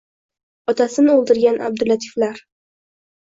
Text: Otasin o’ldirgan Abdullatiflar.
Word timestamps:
Otasin 0.71 1.09
o’ldirgan 1.15 1.61
Abdullatiflar. 1.67 2.41